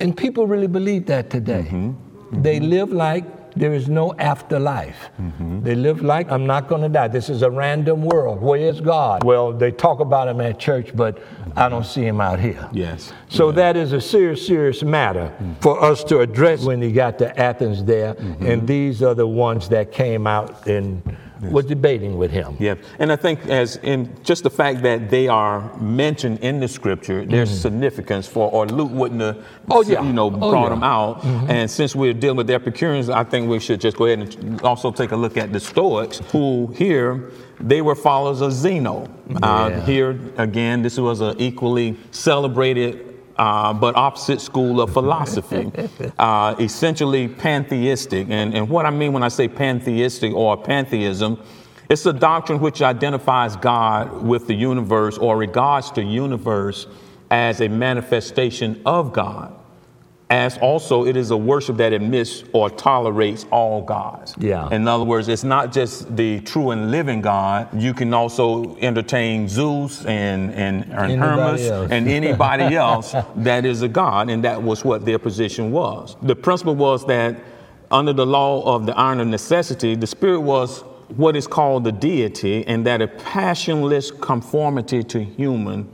And 0.00 0.16
people 0.16 0.46
really 0.46 0.66
believe 0.66 1.06
that 1.06 1.30
today. 1.30 1.94
They 2.32 2.60
live 2.60 2.92
like 2.92 3.24
there 3.56 3.72
is 3.72 3.88
no 3.88 4.14
afterlife. 4.14 5.10
Mm-hmm. 5.20 5.62
They 5.62 5.74
live 5.74 6.02
like 6.02 6.30
I'm 6.30 6.46
not 6.46 6.68
going 6.68 6.82
to 6.82 6.88
die. 6.88 7.08
This 7.08 7.30
is 7.30 7.42
a 7.42 7.50
random 7.50 8.02
world. 8.02 8.40
Where 8.42 8.60
is 8.60 8.80
God? 8.80 9.24
Well, 9.24 9.52
they 9.52 9.70
talk 9.70 10.00
about 10.00 10.28
him 10.28 10.40
at 10.40 10.58
church, 10.58 10.94
but 10.94 11.22
I 11.56 11.68
don't 11.68 11.86
see 11.86 12.04
him 12.04 12.20
out 12.20 12.38
here. 12.38 12.68
Yes. 12.72 13.12
So 13.28 13.50
that 13.52 13.76
is 13.76 13.92
a 13.92 14.00
serious, 14.00 14.46
serious 14.46 14.82
matter 14.82 15.32
mm. 15.40 15.60
for 15.62 15.82
us 15.82 16.04
to 16.04 16.20
address 16.20 16.64
when 16.64 16.82
he 16.82 16.92
got 16.92 17.18
to 17.18 17.38
Athens 17.40 17.82
there. 17.84 18.14
Mm-hmm. 18.14 18.46
And 18.46 18.68
these 18.68 19.02
are 19.02 19.14
the 19.14 19.26
ones 19.26 19.68
that 19.70 19.90
came 19.90 20.26
out 20.26 20.68
and 21.42 21.52
was 21.52 21.64
debating 21.66 22.16
with 22.18 22.30
him. 22.30 22.56
Yeah, 22.58 22.74
and 22.98 23.12
I 23.12 23.16
think 23.16 23.46
as 23.46 23.76
in 23.76 24.10
just 24.24 24.42
the 24.42 24.50
fact 24.50 24.82
that 24.82 25.10
they 25.10 25.28
are 25.28 25.76
mentioned 25.78 26.38
in 26.40 26.60
the 26.60 26.68
scripture, 26.68 27.24
there's 27.24 27.50
significance 27.60 28.26
for, 28.26 28.50
or 28.50 28.66
Luke 28.66 28.90
wouldn't 28.92 29.20
have, 29.20 29.44
Oh, 29.70 29.82
yeah. 29.82 30.02
you 30.02 30.12
know, 30.12 30.26
Oh, 30.26 30.50
brought 30.50 30.64
yeah. 30.64 30.68
them 30.70 30.82
out. 30.82 31.24
And 31.24 31.70
since 31.70 31.94
we're 31.94 32.14
dealing 32.14 32.36
with 32.36 32.46
the 32.46 32.54
Epicureans, 32.54 33.08
I 33.10 33.24
think 33.24 33.48
we 33.48 33.60
should 33.60 33.80
just 33.80 33.96
go 33.96 34.06
ahead 34.06 34.20
and 34.20 34.60
also 34.62 34.90
take 34.90 35.12
a 35.12 35.16
look 35.16 35.36
at 35.36 35.52
the 35.52 35.60
Stoics, 35.60 36.18
who 36.32 36.72
here 36.76 37.30
they 37.60 37.80
were 37.82 37.94
followers 37.94 38.40
of 38.42 38.52
Zeno. 38.52 39.08
Uh, 39.42 39.80
here 39.82 40.18
again, 40.38 40.82
this 40.82 40.98
was 40.98 41.20
an 41.20 41.34
equally 41.40 41.96
celebrated. 42.10 43.05
Uh, 43.38 43.72
but 43.74 43.94
opposite 43.96 44.40
school 44.40 44.80
of 44.80 44.90
philosophy, 44.90 45.70
uh, 46.18 46.54
essentially 46.58 47.28
pantheistic. 47.28 48.28
And, 48.30 48.54
and 48.54 48.66
what 48.68 48.86
I 48.86 48.90
mean 48.90 49.12
when 49.12 49.22
I 49.22 49.28
say 49.28 49.46
pantheistic 49.46 50.32
or 50.32 50.56
pantheism, 50.56 51.38
it's 51.88 52.06
a 52.06 52.12
doctrine 52.12 52.60
which 52.60 52.82
identifies 52.82 53.54
God 53.56 54.22
with 54.22 54.46
the 54.46 54.54
universe 54.54 55.18
or 55.18 55.36
regards 55.36 55.92
the 55.92 56.02
universe 56.02 56.86
as 57.30 57.60
a 57.60 57.68
manifestation 57.68 58.80
of 58.86 59.12
God, 59.12 59.54
as 60.28 60.58
also 60.58 61.06
it 61.06 61.16
is 61.16 61.30
a 61.30 61.36
worship 61.36 61.76
that 61.76 61.92
admits 61.92 62.42
or 62.52 62.68
tolerates 62.68 63.46
all 63.52 63.82
gods. 63.82 64.34
Yeah. 64.38 64.68
In 64.70 64.88
other 64.88 65.04
words, 65.04 65.28
it's 65.28 65.44
not 65.44 65.72
just 65.72 66.16
the 66.16 66.40
true 66.40 66.70
and 66.70 66.90
living 66.90 67.20
God. 67.20 67.68
You 67.80 67.94
can 67.94 68.12
also 68.12 68.76
entertain 68.78 69.48
Zeus 69.48 70.04
and, 70.04 70.52
and, 70.52 70.84
and 70.92 71.20
Hermes 71.20 71.66
else. 71.66 71.90
and 71.92 72.08
anybody 72.08 72.74
else 72.76 73.14
that 73.36 73.64
is 73.64 73.82
a 73.82 73.88
God, 73.88 74.28
and 74.28 74.42
that 74.42 74.60
was 74.60 74.84
what 74.84 75.04
their 75.04 75.18
position 75.18 75.70
was. 75.70 76.16
The 76.22 76.34
principle 76.34 76.74
was 76.74 77.06
that 77.06 77.36
under 77.92 78.12
the 78.12 78.26
law 78.26 78.74
of 78.74 78.84
the 78.84 78.98
iron 78.98 79.20
of 79.20 79.28
necessity, 79.28 79.94
the 79.94 80.08
spirit 80.08 80.40
was 80.40 80.80
what 81.16 81.36
is 81.36 81.46
called 81.46 81.84
the 81.84 81.92
deity, 81.92 82.66
and 82.66 82.84
that 82.84 83.00
a 83.00 83.06
passionless 83.06 84.10
conformity 84.10 85.04
to 85.04 85.22
human 85.22 85.88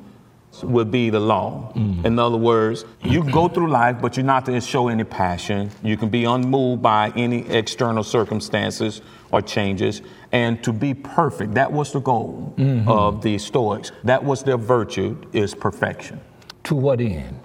would 0.62 0.90
be 0.90 1.08
the 1.10 1.20
law. 1.20 1.72
Mm-hmm. 1.74 2.06
In 2.06 2.18
other 2.18 2.36
words, 2.36 2.84
you 3.02 3.24
go 3.30 3.48
through 3.48 3.70
life, 3.70 3.96
but 4.00 4.16
you're 4.16 4.26
not 4.26 4.44
to 4.46 4.60
show 4.60 4.88
any 4.88 5.04
passion. 5.04 5.70
You 5.82 5.96
can 5.96 6.10
be 6.10 6.24
unmoved 6.24 6.82
by 6.82 7.10
any 7.16 7.48
external 7.48 8.04
circumstances 8.04 9.00
or 9.30 9.40
changes, 9.40 10.02
and 10.30 10.62
to 10.62 10.72
be 10.72 10.92
perfect. 10.94 11.54
That 11.54 11.72
was 11.72 11.92
the 11.92 12.00
goal 12.00 12.54
mm-hmm. 12.56 12.88
of 12.88 13.22
the 13.22 13.38
Stoics. 13.38 13.92
That 14.04 14.22
was 14.22 14.42
their 14.42 14.58
virtue, 14.58 15.16
is 15.32 15.54
perfection. 15.54 16.20
To 16.64 16.74
what 16.74 17.00
end? 17.00 17.38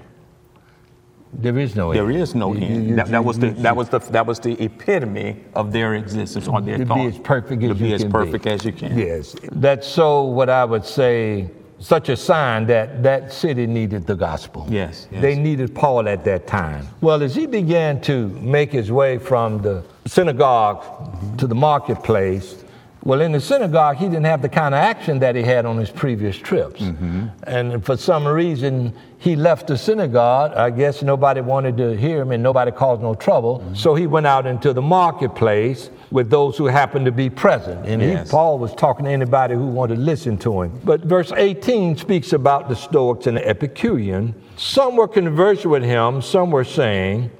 There 1.33 1.57
is 1.57 1.75
no 1.75 1.93
There 1.93 2.07
end. 2.09 2.17
is 2.17 2.35
no 2.35 2.53
You- 2.53 2.65
end. 2.65 2.87
you- 2.89 2.95
that, 2.95 3.07
that 3.07 3.23
was 3.23 3.37
the 3.39 3.49
that 3.51 3.75
was 3.75 3.89
the 3.89 3.99
that 3.99 4.25
was 4.25 4.39
the 4.39 4.61
epitome 4.63 5.43
of 5.55 5.71
their 5.71 5.95
existence 5.95 6.47
or 6.47 6.61
their 6.61 6.77
to 6.79 6.85
thought. 6.85 6.95
be 6.97 7.05
as 7.07 7.17
perfect 7.19 7.61
as 7.63 7.69
you 7.69 7.69
can. 7.69 7.77
to 7.77 7.83
be 7.83 7.93
as 7.93 8.05
perfect 8.05 8.43
be. 8.45 8.49
as 8.51 8.65
you 8.65 8.71
can. 8.71 8.97
Yes, 8.97 9.35
that's 9.51 9.87
so 9.87 10.23
what 10.23 10.49
I 10.49 10.65
would 10.65 10.85
say. 10.85 11.49
Such 11.79 12.09
a 12.09 12.17
sign 12.17 12.65
that 12.67 13.03
that 13.03 13.31
city 13.31 13.67
needed 13.67 14.07
the 14.07 14.15
gospel. 14.15 14.65
Yes, 14.69 15.07
yes. 15.11 15.21
they 15.21 15.35
needed 15.35 15.75
Paul 15.75 16.07
at 16.07 16.23
that 16.25 16.47
time. 16.47 16.87
Well, 17.01 17.21
as 17.21 17.35
he 17.35 17.45
began 17.45 18.01
to 18.01 18.29
make 18.29 18.71
his 18.71 18.91
way 18.91 19.19
from 19.19 19.61
the 19.61 19.83
synagogue 20.05 21.37
to 21.37 21.45
the 21.45 21.55
marketplace, 21.55 22.63
well, 23.03 23.21
in 23.21 23.31
the 23.31 23.39
synagogue, 23.39 23.97
he 23.97 24.05
didn't 24.05 24.25
have 24.25 24.41
the 24.41 24.49
kind 24.49 24.75
of 24.75 24.79
action 24.79 25.19
that 25.19 25.35
he 25.35 25.43
had 25.43 25.65
on 25.65 25.77
his 25.77 25.89
previous 25.89 26.35
trips. 26.35 26.81
Mm-hmm. 26.81 27.27
And 27.43 27.85
for 27.85 27.95
some 27.95 28.27
reason, 28.27 28.93
he 29.19 29.35
left 29.35 29.67
the 29.67 29.77
synagogue. 29.77 30.53
I 30.53 30.69
guess 30.69 31.01
nobody 31.01 31.41
wanted 31.41 31.77
to 31.77 31.97
hear 31.97 32.21
him 32.21 32.31
and 32.31 32.43
nobody 32.43 32.71
caused 32.71 33.01
no 33.01 33.15
trouble. 33.15 33.59
Mm-hmm. 33.59 33.75
So 33.75 33.95
he 33.95 34.05
went 34.05 34.27
out 34.27 34.45
into 34.45 34.73
the 34.73 34.81
marketplace 34.81 35.89
with 36.11 36.29
those 36.29 36.55
who 36.57 36.65
happened 36.67 37.05
to 37.05 37.11
be 37.11 37.29
present. 37.29 37.85
And 37.85 38.01
he, 38.01 38.17
Paul 38.29 38.59
was 38.59 38.73
talking 38.75 39.05
to 39.05 39.11
anybody 39.11 39.55
who 39.55 39.65
wanted 39.65 39.95
to 39.95 40.01
listen 40.01 40.37
to 40.39 40.61
him. 40.61 40.79
But 40.83 41.01
verse 41.01 41.31
18 41.31 41.97
speaks 41.97 42.31
about 42.33 42.69
the 42.69 42.75
Stoics 42.75 43.25
and 43.25 43.37
the 43.37 43.47
Epicurean. 43.47 44.35
Some 44.55 44.95
were 44.95 45.07
conversing 45.07 45.71
with 45.71 45.83
him, 45.83 46.21
some 46.21 46.51
were 46.51 46.63
saying, 46.63 47.31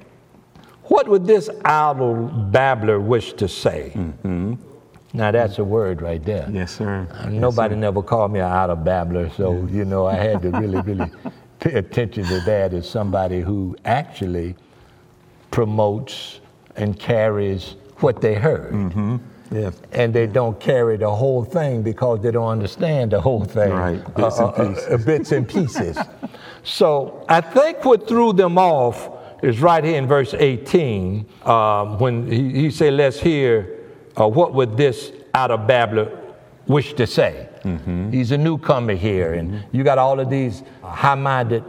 What 0.84 1.08
would 1.08 1.26
this 1.26 1.48
idle 1.64 2.26
babbler 2.26 3.00
wish 3.00 3.34
to 3.34 3.48
say? 3.48 3.92
Mm-hmm. 3.94 4.54
Now 5.14 5.30
that's 5.30 5.58
a 5.58 5.64
word 5.64 6.02
right 6.02 6.22
there. 6.22 6.48
Yes, 6.52 6.76
sir. 6.76 7.08
Nobody 7.30 7.76
never 7.76 8.02
called 8.02 8.32
me 8.32 8.40
an 8.40 8.52
idle 8.52 8.76
babbler, 8.76 9.30
so 9.30 9.66
you 9.70 9.84
know 9.84 10.06
I 10.06 10.16
had 10.16 10.42
to 10.42 10.50
really, 10.50 10.80
really 10.82 11.10
pay 11.60 11.74
attention 11.74 12.24
to 12.24 12.40
that 12.40 12.72
as 12.72 12.88
somebody 12.88 13.40
who 13.40 13.76
actually 13.84 14.54
promotes 15.50 16.40
and 16.76 16.98
carries 16.98 17.74
what 17.96 18.20
they 18.20 18.34
heard. 18.34 18.72
Yeah. 19.50 19.70
And 19.92 20.12
they 20.12 20.26
don't 20.26 20.60
carry 20.60 20.98
the 20.98 21.10
whole 21.10 21.42
thing 21.42 21.82
because 21.82 22.20
they 22.22 22.30
don't 22.30 22.48
understand 22.48 23.12
the 23.12 23.20
whole 23.20 23.44
thing. 23.44 23.70
Right, 23.70 24.14
bits 24.14 24.38
and 24.38 24.54
pieces. 24.54 24.86
uh, 24.86 24.96
bits 24.98 25.32
and 25.32 25.48
pieces. 25.48 25.98
so 26.62 27.24
I 27.28 27.40
think 27.40 27.84
what 27.84 28.06
threw 28.06 28.34
them 28.34 28.58
off 28.58 29.10
is 29.42 29.60
right 29.60 29.82
here 29.82 29.96
in 29.96 30.06
verse 30.06 30.34
18 30.34 31.26
um, 31.44 31.98
when 31.98 32.30
he, 32.30 32.50
he 32.50 32.70
said, 32.70 32.92
Let's 32.92 33.18
hear 33.20 33.86
uh, 34.20 34.28
what 34.28 34.52
would 34.52 34.76
this 34.76 35.12
out 35.32 35.50
of 35.50 35.66
babbler 35.66 36.16
wish 36.66 36.92
to 36.94 37.06
say. 37.06 37.47
Mm-hmm. 37.68 38.10
He's 38.12 38.30
a 38.32 38.38
newcomer 38.38 38.94
here, 38.94 39.34
and 39.34 39.62
you 39.72 39.84
got 39.84 39.98
all 39.98 40.20
of 40.20 40.30
these 40.30 40.62
high 40.82 41.14
minded 41.14 41.64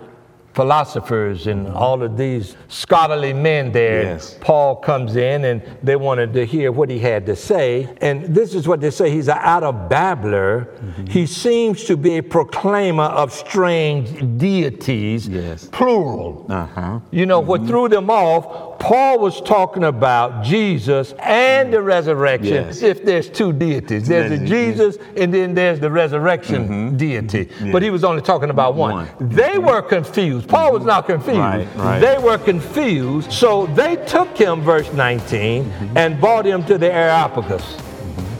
philosophers 0.53 1.47
and 1.47 1.67
all 1.69 2.01
of 2.03 2.17
these 2.17 2.55
scholarly 2.67 3.31
men 3.33 3.71
there. 3.71 4.01
Yes. 4.03 4.35
Paul 4.41 4.75
comes 4.75 5.15
in 5.15 5.45
and 5.45 5.61
they 5.83 5.95
wanted 5.95 6.33
to 6.33 6.45
hear 6.45 6.71
what 6.71 6.89
he 6.89 6.99
had 6.99 7.25
to 7.27 7.35
say. 7.35 7.87
And 8.01 8.25
this 8.35 8.53
is 8.55 8.67
what 8.67 8.81
they 8.81 8.89
say 8.89 9.09
he's 9.11 9.29
an 9.29 9.37
out 9.39 9.63
of 9.63 9.87
babbler. 9.87 10.65
Mm-hmm. 10.81 11.05
He 11.05 11.27
seems 11.27 11.85
to 11.85 11.95
be 11.95 12.17
a 12.17 12.23
proclaimer 12.23 13.03
of 13.03 13.31
strange 13.31 14.09
deities, 14.37 15.27
Yes. 15.27 15.69
plural. 15.71 16.45
Uh-huh. 16.49 16.99
You 17.11 17.25
know, 17.25 17.39
what 17.39 17.65
threw 17.65 17.87
them 17.87 18.09
off, 18.09 18.68
Paul 18.79 19.19
was 19.19 19.41
talking 19.41 19.83
about 19.83 20.43
Jesus 20.43 21.13
and 21.19 21.71
the 21.71 21.81
resurrection. 21.81 22.53
Yes. 22.53 22.81
If 22.81 23.03
there's 23.03 23.29
two 23.29 23.51
deities, 23.51 24.07
there's 24.07 24.31
the 24.31 24.37
There's- 24.37 24.49
Jesus 24.49 24.97
and 25.15 25.33
then 25.33 25.53
there's 25.53 25.79
the 25.79 25.91
resurrection 25.91 26.67
mm-hmm. 26.67 26.97
deity. 26.97 27.49
But 27.71 27.83
he 27.83 27.89
was 27.89 28.03
only 28.03 28.21
talking 28.21 28.49
about 28.49 28.75
one. 28.75 28.93
One. 28.93 29.09
They 29.19 29.57
were 29.57 29.81
confused. 29.81 30.47
Paul 30.47 30.73
was 30.73 30.85
not 30.85 31.05
confused. 31.05 31.39
Right, 31.39 31.67
right. 31.75 31.99
They 31.99 32.17
were 32.17 32.37
confused. 32.37 33.31
So 33.31 33.67
they 33.67 33.97
took 34.05 34.37
him, 34.37 34.61
verse 34.61 34.91
19, 34.93 35.65
mm-hmm. 35.65 35.97
and 35.97 36.19
brought 36.19 36.45
him 36.45 36.63
to 36.65 36.77
the 36.77 36.91
Areopagus, 36.91 37.77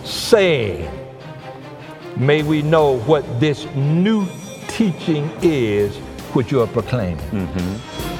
saying, 0.04 0.90
May 2.18 2.44
we 2.44 2.62
know 2.62 3.00
what 3.00 3.40
this 3.40 3.66
new 3.76 4.28
teaching 4.68 5.30
is 5.42 5.96
which 6.34 6.52
you 6.52 6.62
are 6.62 6.68
proclaiming. 6.68 7.18
Mm-hmm. 7.30 8.19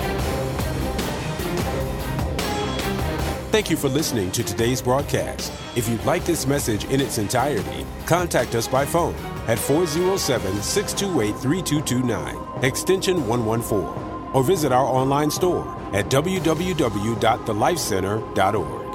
Thank 3.52 3.70
you 3.72 3.78
for 3.78 3.90
listening 3.90 4.32
to 4.34 4.44
today's 4.44 4.80
broadcast. 4.80 5.52
If 5.76 5.90
you'd 5.90 6.06
like 6.06 6.24
this 6.24 6.46
message 6.46 6.86
in 6.86 7.02
its 7.02 7.18
entirety, 7.18 7.84
contact 8.06 8.54
us 8.54 8.68
by 8.68 8.86
phone 8.86 9.16
at 9.48 9.58
407 9.58 10.62
628 10.62 11.36
3229, 11.42 12.64
extension 12.64 13.28
114, 13.28 14.36
or 14.36 14.44
visit 14.44 14.72
our 14.72 14.86
online 14.86 15.32
store 15.32 15.68
at 15.94 16.12
www.thelifecenter.org. 16.12 18.89